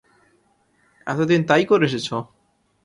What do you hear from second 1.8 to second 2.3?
এসেছো।